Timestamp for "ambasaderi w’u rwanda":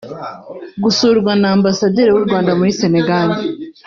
1.57-2.51